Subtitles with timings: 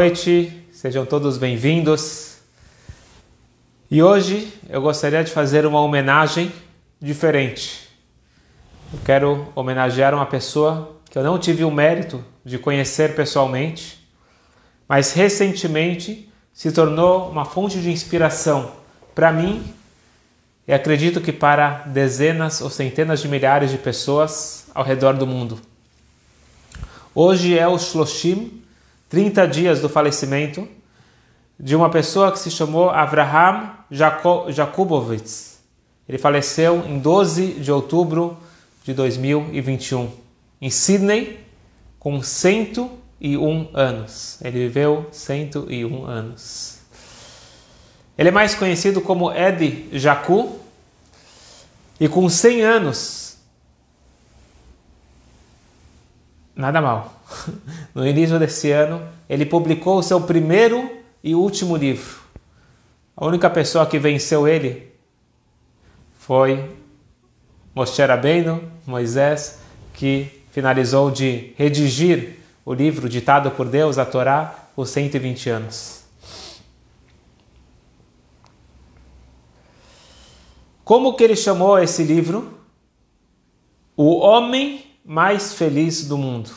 [0.00, 2.38] noite, sejam todos bem-vindos.
[3.90, 6.50] E hoje eu gostaria de fazer uma homenagem
[6.98, 7.86] diferente.
[8.94, 14.02] Eu quero homenagear uma pessoa que eu não tive o mérito de conhecer pessoalmente,
[14.88, 18.72] mas recentemente se tornou uma fonte de inspiração
[19.14, 19.62] para mim
[20.66, 25.60] e acredito que para dezenas ou centenas de milhares de pessoas ao redor do mundo.
[27.14, 28.60] Hoje é o Shloshim,
[29.10, 30.66] 30 dias do falecimento
[31.58, 35.58] de uma pessoa que se chamou Avraham Jakubowicz.
[36.08, 38.38] Ele faleceu em 12 de outubro
[38.84, 40.10] de 2021,
[40.62, 41.40] em Sydney,
[41.98, 44.38] com 101 anos.
[44.42, 46.78] Ele viveu 101 anos.
[48.16, 50.58] Ele é mais conhecido como Ed Jacu,
[51.98, 53.29] e com 100 anos,
[56.60, 57.20] nada mal.
[57.94, 60.88] No início desse ano, ele publicou o seu primeiro
[61.24, 62.20] e último livro.
[63.16, 64.90] A única pessoa que venceu ele
[66.18, 66.70] foi
[67.74, 69.58] Moshe Rabbeinu, Moisés,
[69.94, 76.04] que finalizou de redigir o livro ditado por Deus, a Torá, por 120 anos.
[80.84, 82.58] Como que ele chamou esse livro?
[83.96, 86.50] O Homem Mais Feliz do Mundo.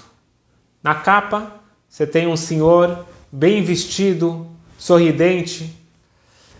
[0.82, 1.54] Na capa,
[1.88, 5.74] você tem um senhor bem vestido, sorridente,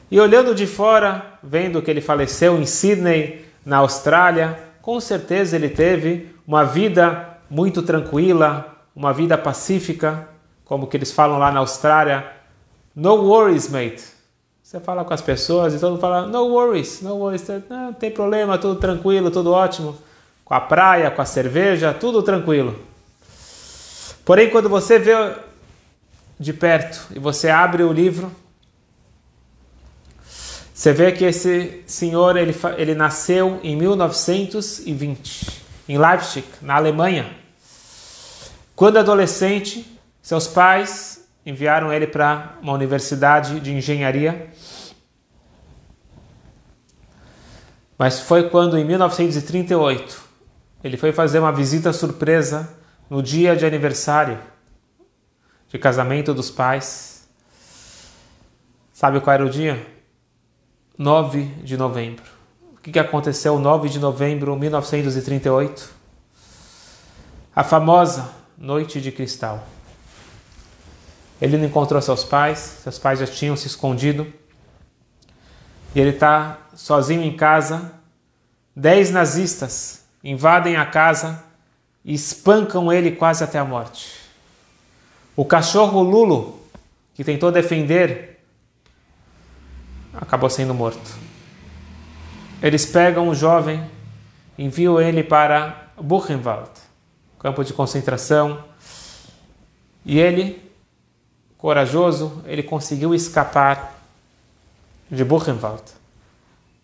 [0.10, 5.70] e olhando de fora, vendo que ele faleceu em Sydney, na Austrália, com certeza ele
[5.70, 10.28] teve uma vida muito tranquila, uma vida pacífica,
[10.66, 12.32] como que eles falam lá na Austrália.
[12.96, 14.04] No worries, mate.
[14.62, 18.12] Você fala com as pessoas e todo mundo fala, no worries, no worries, não tem
[18.12, 19.98] problema, tudo tranquilo, tudo ótimo.
[20.54, 22.80] Com a praia, com a cerveja, tudo tranquilo.
[24.24, 25.16] Porém, quando você vê
[26.40, 28.32] de perto e você abre o livro,
[30.72, 37.36] você vê que esse senhor ele, ele nasceu em 1920 em Leipzig, na Alemanha.
[38.76, 44.52] Quando adolescente, seus pais enviaram ele para uma universidade de engenharia.
[47.98, 50.23] Mas foi quando, em 1938,
[50.84, 52.70] ele foi fazer uma visita surpresa
[53.10, 54.38] no dia de aniversário
[55.70, 57.28] de casamento dos pais.
[58.92, 59.88] Sabe qual era o dia?
[60.98, 62.26] 9 de novembro.
[62.76, 65.90] O que aconteceu 9 de novembro de 1938?
[67.56, 69.66] A famosa Noite de Cristal.
[71.42, 74.32] Ele não encontrou seus pais, seus pais já tinham se escondido.
[75.96, 77.94] E ele está sozinho em casa.
[78.76, 81.44] Dez nazistas invadem a casa
[82.06, 84.20] e espancam ele quase até a morte.
[85.36, 86.62] O cachorro Lulo,
[87.14, 88.40] que tentou defender,
[90.14, 91.12] acabou sendo morto.
[92.62, 93.84] Eles pegam o jovem,
[94.58, 96.70] enviam ele para Buchenwald,
[97.40, 98.64] campo de concentração,
[100.06, 100.72] e ele,
[101.58, 104.00] corajoso, ele conseguiu escapar
[105.10, 105.84] de Buchenwald.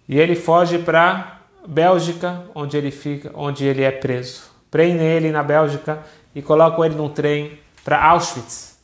[0.08, 1.39] E ele foge para
[1.70, 6.04] Bélgica, onde ele fica, onde ele é preso prendem ele na Bélgica
[6.34, 8.78] e colocam ele num trem para Auschwitz.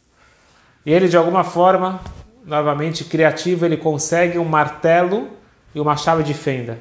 [0.85, 2.01] E ele, de alguma forma,
[2.43, 5.29] novamente criativo, ele consegue um martelo
[5.73, 6.79] e uma chave de fenda.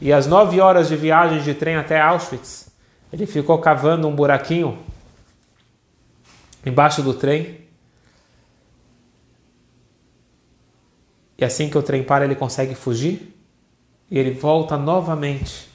[0.00, 2.68] E às nove horas de viagem de trem até Auschwitz,
[3.12, 4.78] ele ficou cavando um buraquinho
[6.64, 7.64] embaixo do trem.
[11.38, 13.33] E assim que o trem para, ele consegue fugir.
[14.14, 15.68] E ele volta novamente,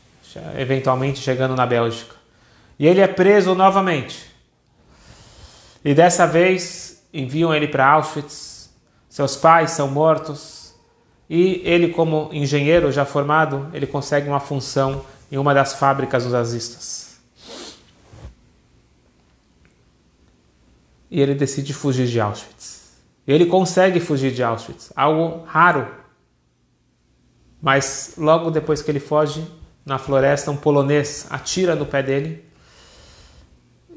[0.57, 2.15] eventualmente chegando na Bélgica.
[2.79, 4.33] E ele é preso novamente.
[5.83, 8.69] E dessa vez enviam ele para Auschwitz.
[9.09, 10.73] Seus pais são mortos.
[11.29, 16.31] E ele, como engenheiro já formado, ele consegue uma função em uma das fábricas dos
[16.31, 17.19] nazistas.
[21.11, 22.93] E ele decide fugir de Auschwitz.
[23.27, 25.98] Ele consegue fugir de Auschwitz, algo raro.
[27.61, 29.45] Mas logo depois que ele foge,
[29.85, 32.45] na floresta, um polonês atira no pé dele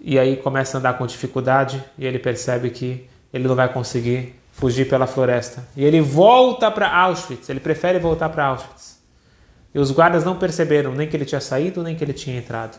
[0.01, 4.35] e aí começa a andar com dificuldade e ele percebe que ele não vai conseguir
[4.51, 5.67] fugir pela floresta.
[5.77, 9.01] E ele volta para Auschwitz, ele prefere voltar para Auschwitz.
[9.75, 12.79] E os guardas não perceberam nem que ele tinha saído, nem que ele tinha entrado.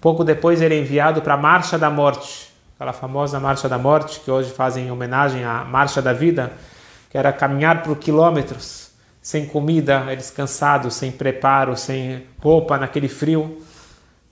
[0.00, 4.20] Pouco depois ele é enviado para a Marcha da Morte, aquela famosa Marcha da Morte
[4.20, 6.52] que hoje fazem homenagem à Marcha da Vida,
[7.16, 8.90] era caminhar por quilômetros
[9.22, 13.60] sem comida, eles cansados, sem preparo, sem roupa, naquele frio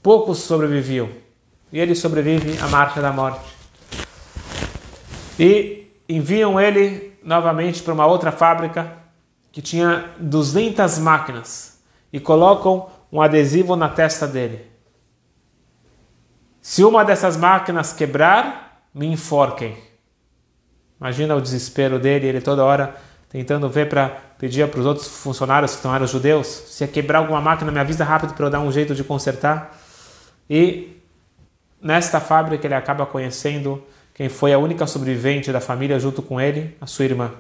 [0.03, 1.09] poucos sobreviviam.
[1.73, 3.41] E ele sobrevive à marcha da morte.
[5.41, 8.93] E enviam ele novamente para uma outra fábrica
[9.51, 11.83] que tinha 200 máquinas
[12.13, 14.71] e colocam um adesivo na testa dele.
[16.61, 19.94] Se uma dessas máquinas quebrar, me enforquem.
[21.05, 22.97] Imagina o desespero dele, ele toda hora
[23.29, 24.09] tentando ver para
[24.39, 28.03] pedir para os outros funcionários que não eram judeus, se quebrar alguma máquina, me avisa
[28.03, 29.79] rápido para eu dar um jeito de consertar.
[30.49, 30.99] E
[31.79, 33.85] nesta fábrica ele acaba conhecendo
[34.15, 37.33] quem foi a única sobrevivente da família junto com ele, a sua irmã.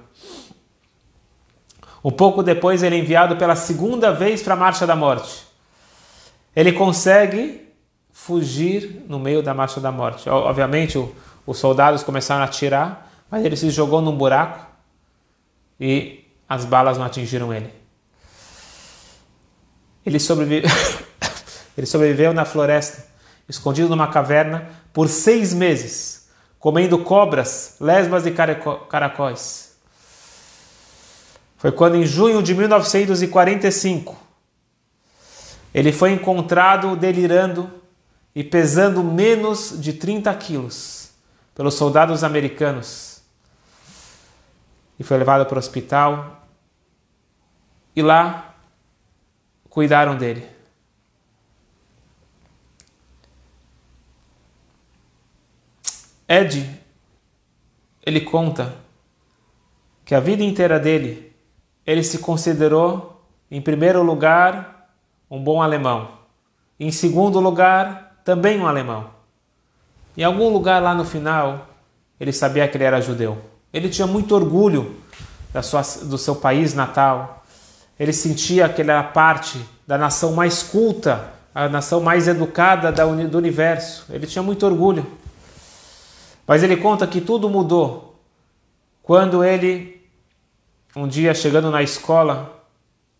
[2.04, 5.46] Um pouco depois ele é enviado pela segunda vez para a Marcha da Morte.
[6.54, 7.66] Ele consegue
[8.12, 10.28] fugir no meio da Marcha da Morte.
[10.28, 11.02] Obviamente
[11.46, 14.64] os soldados começaram a atirar, mas ele se jogou num buraco
[15.80, 17.68] e as balas não atingiram ele.
[20.06, 20.18] Ele,
[21.76, 23.04] ele sobreviveu na floresta,
[23.48, 26.28] escondido numa caverna, por seis meses,
[26.60, 29.76] comendo cobras, lesmas e caracóis.
[31.56, 34.16] Foi quando, em junho de 1945,
[35.74, 37.68] ele foi encontrado delirando
[38.32, 41.10] e pesando menos de 30 quilos
[41.52, 43.13] pelos soldados americanos
[44.98, 46.46] e foi levado para o hospital.
[47.94, 48.54] E lá
[49.68, 50.48] cuidaram dele.
[56.28, 56.80] Ed,
[58.04, 58.74] ele conta
[60.04, 61.34] que a vida inteira dele,
[61.86, 64.90] ele se considerou, em primeiro lugar,
[65.30, 66.18] um bom alemão.
[66.78, 69.10] Em segundo lugar, também um alemão.
[70.16, 71.68] Em algum lugar lá no final,
[72.18, 73.53] ele sabia que ele era judeu.
[73.74, 74.94] Ele tinha muito orgulho
[75.52, 77.44] da sua, do seu país natal.
[77.98, 83.36] Ele sentia que ele era parte da nação mais culta, a nação mais educada do
[83.36, 84.06] universo.
[84.10, 85.04] Ele tinha muito orgulho.
[86.46, 88.16] Mas ele conta que tudo mudou
[89.02, 90.00] quando ele,
[90.94, 92.64] um dia chegando na escola,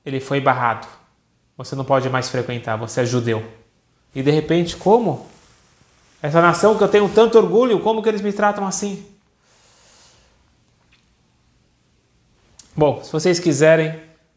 [0.06, 0.87] ele foi barrado.
[1.56, 3.45] Você não pode mais frequentar, você é judeu.
[4.15, 5.27] E de repente, como?
[6.23, 9.05] Essa nação que eu tenho tanto orgulho, como que eles me tratam assim?
[12.76, 13.94] Bom, se vocês quiserem,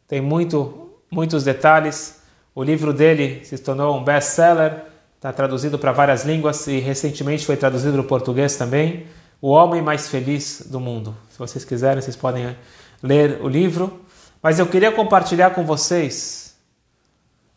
[0.07, 2.22] tem muito, muitos detalhes.
[2.54, 4.84] O livro dele se tornou um best-seller,
[5.16, 9.07] está traduzido para várias línguas e recentemente foi traduzido para o português também.
[9.42, 11.18] O Homem Mais Feliz do Mundo.
[11.31, 12.56] Se vocês quiserem, vocês podem
[13.01, 14.01] ler o livro.
[14.42, 16.56] Mas eu queria compartilhar com vocês,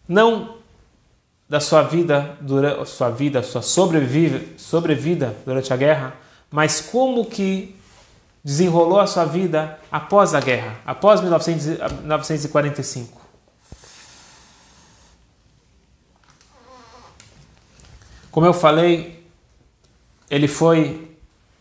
[0.09, 0.56] não
[1.47, 6.15] da sua vida, durante, sua vida, sua sobrevida durante a guerra,
[6.50, 7.76] mas como que
[8.43, 13.21] desenrolou a sua vida após a guerra, após 1945.
[18.31, 19.27] Como eu falei,
[20.31, 21.17] ele foi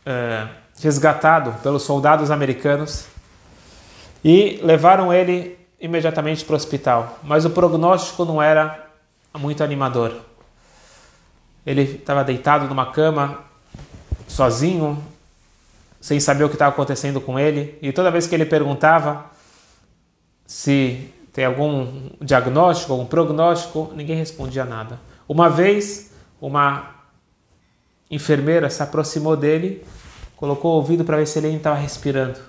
[0.06, 0.48] é,
[0.80, 3.06] resgatado pelos soldados americanos
[4.24, 7.20] e levaram ele imediatamente para o hospital.
[7.24, 8.88] Mas o prognóstico não era
[9.38, 10.22] muito animador.
[11.66, 13.40] Ele estava deitado numa cama,
[14.28, 15.02] sozinho,
[16.00, 17.78] sem saber o que estava acontecendo com ele.
[17.81, 19.25] E toda vez que ele perguntava
[20.46, 25.00] se tem algum diagnóstico, algum prognóstico, ninguém respondia nada.
[25.28, 26.12] Uma vez,
[26.42, 26.96] uma
[28.10, 29.86] enfermeira se aproximou dele,
[30.36, 32.40] colocou o ouvido para ver se ele estava respirando.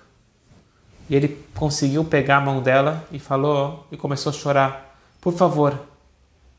[1.08, 5.78] E ele conseguiu pegar a mão dela e falou e começou a chorar: "Por favor,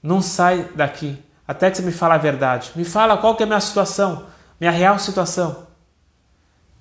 [0.03, 1.17] não sai daqui
[1.47, 2.71] até que você me fale a verdade.
[2.75, 4.25] Me fala qual que é a minha situação,
[4.59, 5.70] minha real situação."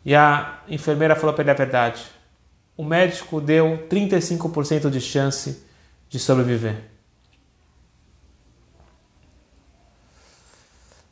[0.04, 2.04] E a enfermeira falou para ele a verdade.
[2.76, 5.64] O médico deu 35% de chance
[6.08, 6.90] de sobreviver.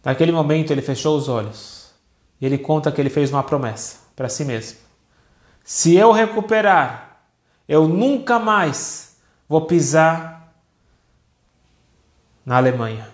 [0.05, 1.93] Naquele momento ele fechou os olhos
[2.41, 4.79] e ele conta que ele fez uma promessa para si mesmo:
[5.63, 7.21] Se eu recuperar,
[7.69, 10.55] eu nunca mais vou pisar
[12.45, 13.07] na Alemanha.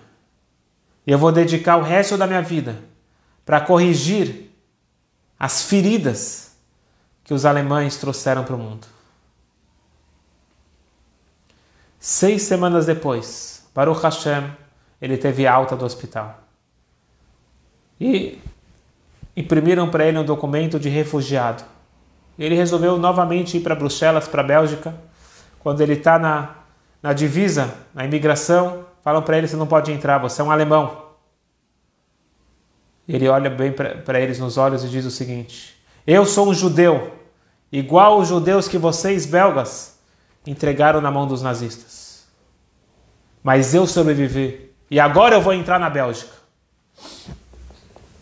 [1.05, 2.79] E eu vou dedicar o resto da minha vida
[3.45, 4.44] para corrigir
[5.39, 6.57] as feridas
[7.23, 8.87] que os alemães trouxeram para o mundo.
[11.99, 14.51] Seis semanas depois, Baruch Hashem,
[15.01, 16.39] ele teve alta do hospital.
[17.99, 18.39] E
[19.37, 21.65] imprimiram para ele um documento de refugiado.
[22.39, 24.95] Ele resolveu novamente ir para Bruxelas, para a Bélgica.
[25.61, 26.57] Quando ele está na,
[27.03, 31.04] na divisa, na imigração, falam para ele: você não pode entrar, você é um alemão.
[33.07, 37.13] Ele olha bem para eles nos olhos e diz o seguinte: Eu sou um judeu,
[37.71, 39.99] igual os judeus que vocês, belgas,
[40.47, 42.25] entregaram na mão dos nazistas.
[43.43, 46.33] Mas eu sobrevivi e agora eu vou entrar na Bélgica.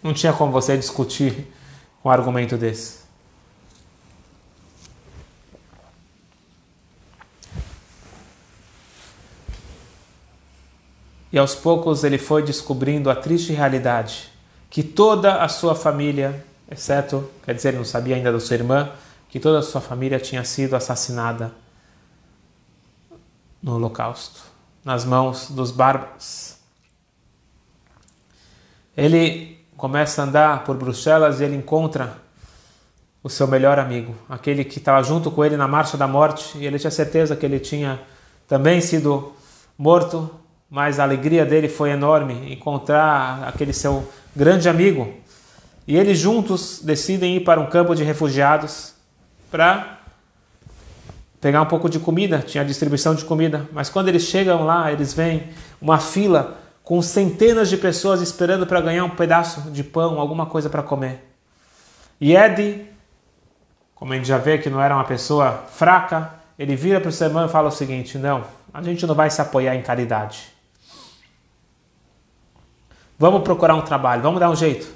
[0.02, 1.46] Não tinha como você discutir
[2.04, 3.02] um argumento desse.
[11.32, 14.31] E aos poucos ele foi descobrindo a triste realidade
[14.72, 18.90] que toda a sua família, exceto, quer dizer, ele não sabia ainda da sua irmã,
[19.28, 21.52] que toda a sua família tinha sido assassinada
[23.62, 24.40] no Holocausto,
[24.82, 26.56] nas mãos dos bárbaros.
[28.96, 32.16] Ele começa a andar por Bruxelas e ele encontra
[33.22, 36.64] o seu melhor amigo, aquele que estava junto com ele na marcha da morte, e
[36.66, 38.00] ele tinha certeza que ele tinha
[38.48, 39.34] também sido
[39.76, 40.30] morto
[40.72, 45.12] mas a alegria dele foi enorme encontrar aquele seu grande amigo.
[45.86, 48.94] E eles juntos decidem ir para um campo de refugiados
[49.50, 49.98] para
[51.42, 55.12] pegar um pouco de comida, tinha distribuição de comida, mas quando eles chegam lá, eles
[55.12, 60.46] veem uma fila com centenas de pessoas esperando para ganhar um pedaço de pão, alguma
[60.46, 61.22] coisa para comer.
[62.18, 62.86] E Ed,
[63.94, 67.12] como a gente já vê que não era uma pessoa fraca, ele vira para o
[67.12, 70.51] seu irmão e fala o seguinte: não, a gente não vai se apoiar em caridade.
[73.22, 74.92] Vamos procurar um trabalho, vamos dar um jeito.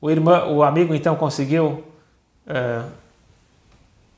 [0.00, 1.84] O, irmão, o amigo então conseguiu
[2.46, 2.82] é,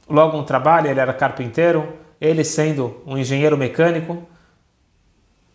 [0.08, 4.22] logo um trabalho, ele era carpinteiro, ele sendo um engenheiro mecânico.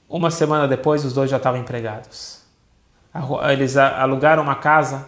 [0.09, 2.43] Uma semana depois, os dois já estavam empregados.
[3.49, 5.07] Eles alugaram uma casa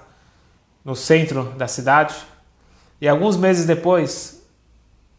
[0.85, 2.15] no centro da cidade
[3.01, 4.41] e alguns meses depois,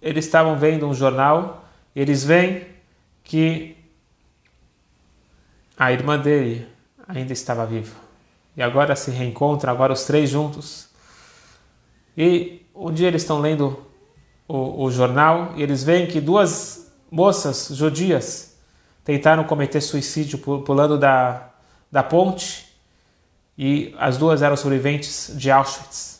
[0.01, 1.63] eles estavam vendo um jornal
[1.95, 2.67] e eles veem
[3.23, 3.77] que
[5.77, 6.73] a irmã dele
[7.07, 7.95] ainda estava viva.
[8.57, 10.89] E agora se reencontram, agora os três juntos.
[12.17, 13.85] E um dia eles estão lendo
[14.47, 18.57] o, o jornal e eles veem que duas moças judias
[19.05, 21.51] tentaram cometer suicídio pulando da,
[21.91, 22.75] da ponte
[23.57, 26.15] e as duas eram sobreviventes de Auschwitz.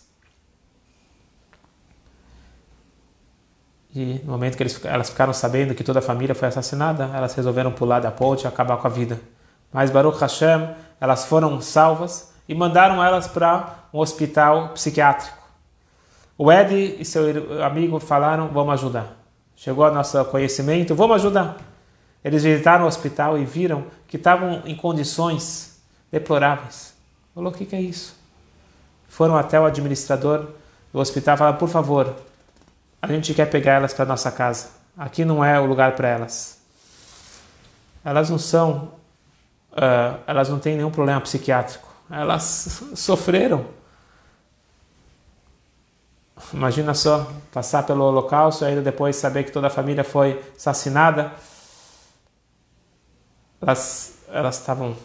[3.95, 7.33] E no momento que eles, elas ficaram sabendo que toda a família foi assassinada, elas
[7.35, 9.21] resolveram pular da ponte e acabar com a vida.
[9.75, 15.37] Mas Baruch Hashem, elas foram salvas e mandaram elas para um hospital psiquiátrico.
[16.39, 17.25] O Ed e seu
[17.61, 19.09] amigo falaram: vamos ajudar.
[19.57, 21.57] Chegou ao nosso conhecimento, vamos ajudar.
[22.25, 26.95] Eles visitaram o hospital e viram que estavam em condições deploráveis.
[27.35, 28.17] Falou: o que, que é isso?
[29.09, 30.51] Foram até o administrador
[30.93, 32.15] do hospital e falaram: por favor,
[33.03, 34.69] a gente quer pegar elas para nossa casa.
[34.97, 36.61] Aqui não é o lugar para elas.
[38.05, 39.03] Elas não são
[39.75, 41.89] uh, elas não têm nenhum problema psiquiátrico.
[42.11, 43.67] Elas sofreram.
[46.53, 51.33] Imagina só, passar pelo holocausto e ainda depois saber que toda a família foi assassinada.
[53.61, 54.19] Elas,
[54.51, 54.97] estavam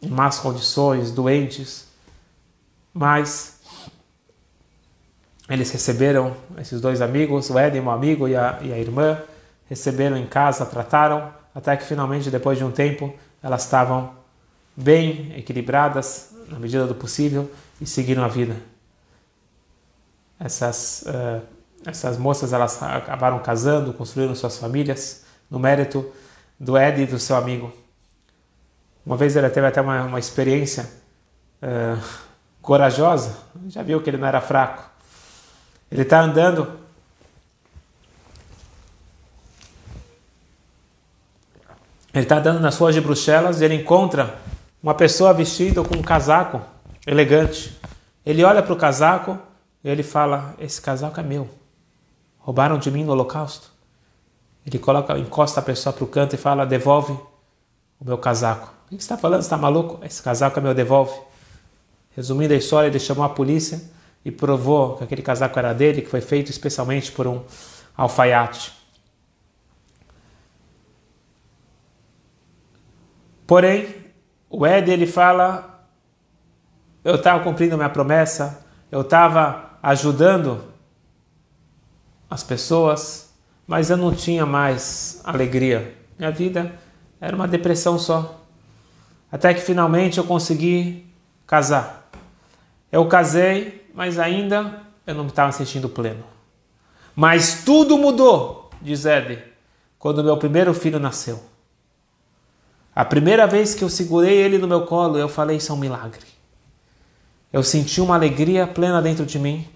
[0.00, 1.88] em más condições, doentes,
[2.94, 3.60] mas
[5.48, 9.20] eles receberam, esses dois amigos, o Ed, meu amigo, e a, e a irmã,
[9.68, 14.12] receberam em casa, trataram, até que finalmente, depois de um tempo, elas estavam
[14.76, 18.56] bem equilibradas na medida do possível e seguiram a vida.
[20.38, 21.42] Essas, uh,
[21.84, 26.10] essas moças elas acabaram casando, construíram suas famílias no mérito
[26.58, 27.72] do Ed e do seu amigo.
[29.04, 30.88] Uma vez ele teve até uma, uma experiência
[31.62, 32.02] uh,
[32.60, 33.36] corajosa,
[33.68, 34.88] já viu que ele não era fraco.
[35.90, 36.78] Ele está andando
[42.14, 44.38] Ele está andando nas ruas de Bruxelas e ele encontra
[44.82, 46.60] uma pessoa vestida com um casaco
[47.06, 47.76] elegante.
[48.24, 49.38] Ele olha para o casaco
[49.82, 51.48] e ele fala: Esse casaco é meu.
[52.38, 53.70] Roubaram de mim no Holocausto.
[54.66, 57.12] Ele coloca, encosta a pessoa para o canto e fala: Devolve
[58.00, 58.72] o meu casaco.
[58.86, 59.42] O que você está falando?
[59.42, 60.04] Você está maluco?
[60.04, 61.12] Esse casaco é meu, devolve.
[62.16, 63.80] Resumindo a história, ele chamou a polícia
[64.24, 67.42] e provou que aquele casaco era dele, que foi feito especialmente por um
[67.96, 68.72] alfaiate.
[73.48, 73.88] Porém,
[74.50, 75.88] o Ed ele fala:
[77.02, 78.62] eu estava cumprindo minha promessa,
[78.92, 80.62] eu estava ajudando
[82.28, 83.32] as pessoas,
[83.66, 85.96] mas eu não tinha mais alegria.
[86.18, 86.74] Minha vida
[87.18, 88.44] era uma depressão só.
[89.32, 91.06] Até que finalmente eu consegui
[91.46, 92.10] casar.
[92.92, 96.24] Eu casei, mas ainda eu não estava sentindo pleno.
[97.16, 99.42] Mas tudo mudou, diz Ed,
[99.98, 101.42] quando meu primeiro filho nasceu.
[102.98, 105.78] A primeira vez que eu segurei ele no meu colo, eu falei: Isso é um
[105.78, 106.26] milagre.
[107.52, 109.68] Eu senti uma alegria plena dentro de mim.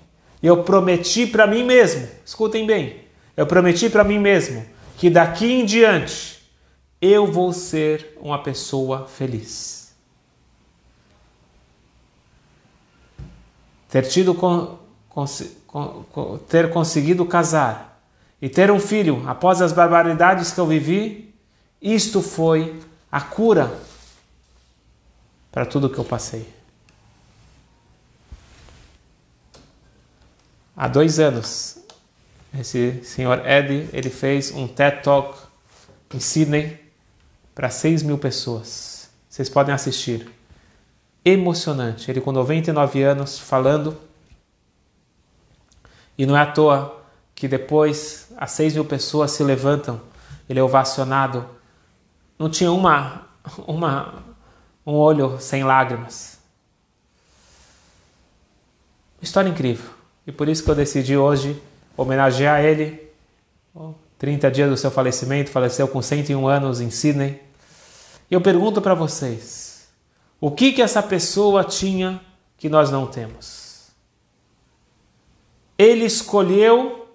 [0.43, 3.05] E eu prometi para mim mesmo, escutem bem,
[3.37, 4.67] eu prometi para mim mesmo
[4.99, 6.43] que daqui em diante
[7.01, 9.95] eu vou ser uma pessoa feliz.
[13.89, 14.37] ter tido
[16.49, 18.03] ter conseguido casar
[18.41, 21.33] e ter um filho após as barbaridades que eu vivi,
[21.81, 22.81] isto foi
[23.13, 23.71] a cura
[25.53, 26.51] para tudo que eu passei.
[30.75, 31.79] Há dois anos,
[32.59, 35.39] esse senhor Eddie, ele fez um TED Talk
[36.15, 36.81] em Sydney
[37.55, 39.11] para 6 mil pessoas.
[39.29, 40.31] Vocês podem assistir.
[41.23, 42.11] Emocionante.
[42.11, 43.97] Ele com 99 anos falando.
[46.17, 47.03] E não é à toa
[47.35, 50.01] que depois as 6 mil pessoas se levantam.
[50.49, 51.47] Ele é ovacionado.
[52.39, 53.27] Não tinha uma,
[53.67, 54.23] uma,
[54.87, 56.39] um olho sem lágrimas.
[59.21, 59.91] História incrível.
[60.27, 61.61] E por isso que eu decidi hoje
[61.97, 63.11] homenagear ele.
[64.19, 67.43] 30 dias do seu falecimento, faleceu com 101 anos em Sydney.
[68.31, 69.89] Eu pergunto para vocês:
[70.41, 72.21] o que que essa pessoa tinha
[72.57, 73.91] que nós não temos?
[75.77, 77.09] Ele escolheu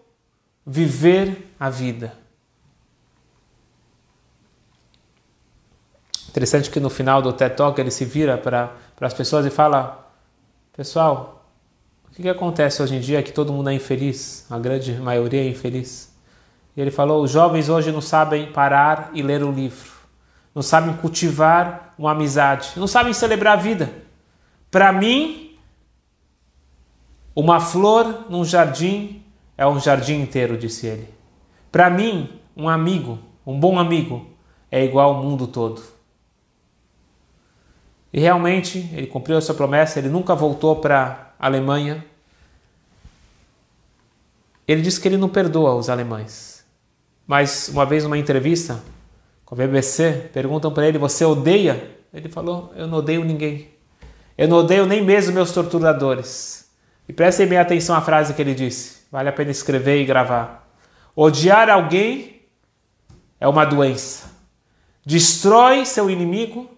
[0.65, 2.17] viver a vida.
[6.38, 10.08] Interessante que no final do TED Talk ele se vira para as pessoas e fala:
[10.75, 11.46] Pessoal,
[12.08, 14.94] o que, que acontece hoje em dia é que todo mundo é infeliz, a grande
[14.94, 16.15] maioria é infeliz.
[16.75, 19.98] E ele falou: os jovens hoje não sabem parar e ler um livro
[20.58, 23.94] não sabem cultivar uma amizade, não sabem celebrar a vida.
[24.72, 25.56] Para mim,
[27.36, 29.22] uma flor num jardim
[29.56, 31.10] é um jardim inteiro, disse ele.
[31.72, 34.25] Para mim, um amigo, um bom amigo,
[34.72, 35.79] é igual ao mundo todo.
[38.11, 42.03] E realmente, ele cumpriu a sua promessa, ele nunca voltou para a Alemanha.
[44.67, 46.65] Ele disse que ele não perdoa os alemães.
[47.25, 48.81] Mas uma vez numa entrevista,
[49.45, 51.97] com a BBC, perguntam para ele: Você odeia?
[52.13, 53.69] Ele falou: Eu não odeio ninguém.
[54.37, 56.69] Eu não odeio nem mesmo meus torturadores.
[57.07, 58.97] E prestem bem atenção à frase que ele disse.
[59.11, 60.69] Vale a pena escrever e gravar.
[61.15, 62.41] Odiar alguém
[63.39, 64.29] é uma doença.
[65.05, 66.69] Destrói seu inimigo,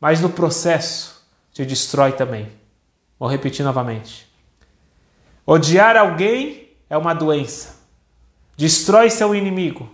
[0.00, 2.48] mas no processo te destrói também.
[3.18, 4.26] Vou repetir novamente.
[5.46, 7.76] Odiar alguém é uma doença.
[8.56, 9.90] Destrói seu inimigo,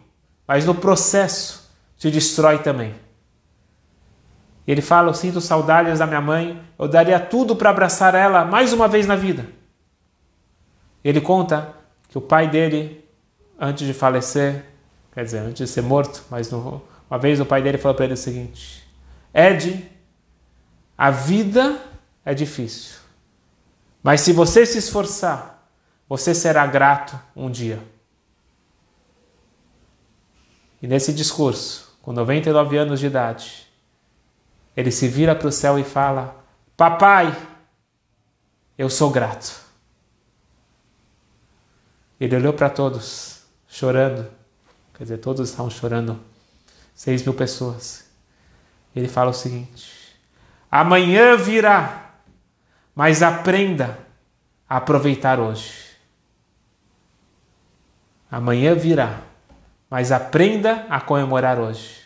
[0.47, 2.95] mas no processo te destrói também.
[4.67, 8.73] Ele fala: Eu sinto saudades da minha mãe, eu daria tudo para abraçar ela mais
[8.73, 9.47] uma vez na vida.
[11.05, 11.75] Ele conta
[12.09, 13.05] que o pai dele,
[13.59, 14.65] antes de falecer,
[15.12, 18.05] quer dizer, antes de ser morto, mas no, uma vez o pai dele falou para
[18.05, 18.87] ele o seguinte:
[19.35, 19.91] Ed,
[21.03, 21.83] a vida
[22.25, 23.01] é difícil,
[24.05, 25.69] mas se você se esforçar,
[26.09, 27.83] você será grato um dia.
[30.81, 33.67] E nesse discurso, com 99 anos de idade,
[34.77, 36.37] ele se vira para o céu e fala:
[36.77, 37.37] Papai,
[38.79, 39.61] eu sou grato.
[42.21, 44.31] Ele olhou para todos, chorando,
[44.95, 46.21] quer dizer, todos estavam chorando,
[46.95, 48.05] seis mil pessoas.
[48.95, 50.02] Ele fala o seguinte:
[50.73, 52.17] amanhã virá,
[52.95, 53.97] mas aprenda
[54.69, 55.93] a aproveitar hoje.
[58.29, 59.31] Amanhã virá
[59.93, 62.01] mas aprenda a comemorar hoje.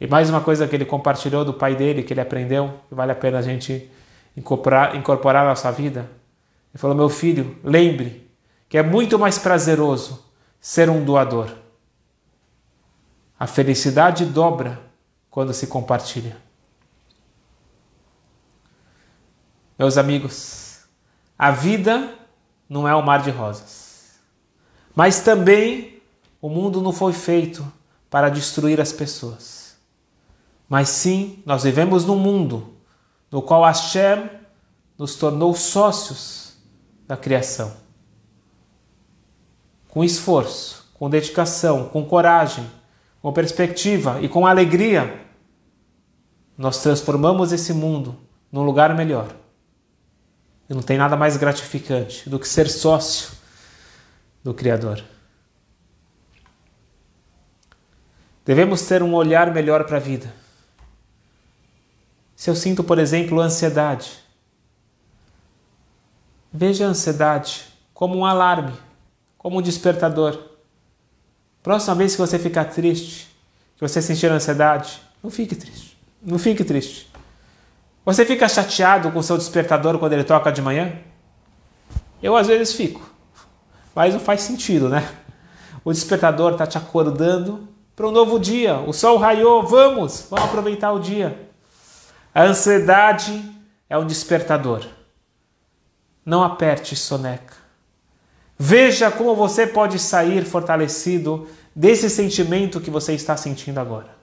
[0.00, 3.12] E mais uma coisa que ele compartilhou do pai dele, que ele aprendeu, que vale
[3.12, 3.90] a pena a gente
[4.34, 6.10] incorporar, incorporar na nossa vida.
[6.72, 8.26] Ele falou: Meu filho, lembre
[8.70, 10.24] que é muito mais prazeroso
[10.58, 11.50] ser um doador.
[13.38, 14.80] A felicidade dobra
[15.28, 16.38] quando se compartilha.
[19.78, 20.84] Meus amigos,
[21.36, 22.14] a vida
[22.68, 24.20] não é um mar de rosas,
[24.94, 26.00] mas também
[26.40, 27.66] o mundo não foi feito
[28.08, 29.76] para destruir as pessoas.
[30.68, 32.74] Mas sim, nós vivemos num mundo
[33.30, 34.30] no qual Hashem
[34.96, 36.56] nos tornou sócios
[37.06, 37.76] da criação.
[39.88, 42.70] Com esforço, com dedicação, com coragem,
[43.20, 45.26] com perspectiva e com alegria,
[46.56, 48.16] nós transformamos esse mundo
[48.52, 49.34] num lugar melhor.
[50.68, 53.32] E não tem nada mais gratificante do que ser sócio
[54.42, 55.02] do Criador.
[58.44, 60.32] Devemos ter um olhar melhor para a vida.
[62.36, 64.18] Se eu sinto, por exemplo, ansiedade,
[66.52, 68.76] veja a ansiedade como um alarme,
[69.38, 70.38] como um despertador.
[71.62, 73.34] Próxima vez que você ficar triste,
[73.76, 75.96] que você sentir ansiedade, não fique triste.
[76.20, 77.10] Não fique triste.
[78.04, 80.92] Você fica chateado com o seu despertador quando ele toca de manhã?
[82.22, 83.00] Eu às vezes fico,
[83.94, 85.08] mas não faz sentido, né?
[85.84, 88.78] O despertador está te acordando para um novo dia.
[88.78, 91.48] O sol raiou, vamos, vamos aproveitar o dia.
[92.34, 93.42] A ansiedade
[93.88, 94.84] é um despertador.
[96.24, 97.54] não aperte soneca.
[98.58, 104.13] Veja como você pode sair fortalecido desse sentimento que você está sentindo agora.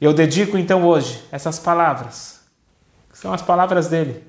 [0.00, 2.40] Eu dedico então hoje essas palavras,
[3.10, 4.26] que são as palavras dele.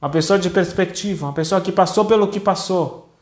[0.00, 3.14] Uma pessoa de perspectiva, uma pessoa que passou pelo que passou.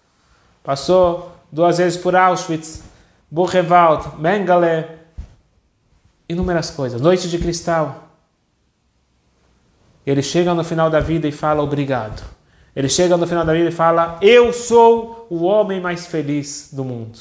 [0.62, 2.83] Passou duas vezes por Auschwitz,
[3.31, 4.87] Buchenwald, Mengele,
[6.29, 8.09] inúmeras coisas, noite de cristal.
[10.07, 12.23] Ele chega no final da vida e fala obrigado.
[12.75, 16.85] Ele chega no final da vida e fala: Eu sou o homem mais feliz do
[16.85, 17.18] mundo.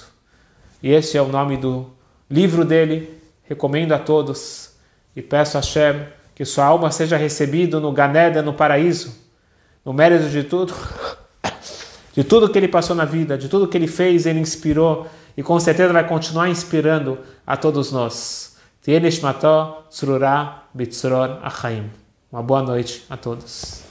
[0.82, 1.88] E esse é o nome do
[2.30, 3.22] livro dele.
[3.44, 4.74] Recomendo a todos
[5.16, 9.16] e peço a Hashem que sua alma seja recebida no Ganeda, no paraíso,
[9.86, 10.74] no mérito de tudo,
[12.14, 15.44] de tudo que ele passou na vida, de tudo que ele fez, ele inspirou e
[15.44, 18.58] com certeza vai continuar inspirando a todos nós.
[22.32, 23.83] Uma boa noite a todos.